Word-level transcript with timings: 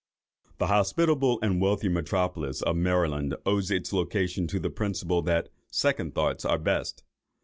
The 0.57 0.65
hospitable 0.65 1.37
and 1.43 1.61
wealthy 1.61 1.87
metropolis 1.87 2.63
of 2.63 2.75
Maryland 2.75 3.35
owes 3.45 3.69
its 3.69 3.93
location 3.93 4.47
to 4.47 4.59
the 4.59 4.71
principle, 4.71 5.21
that 5.21 5.49
"second 5.69 6.15
thoughts 6.15 6.43
are 6.43 6.57
best." 6.57 7.03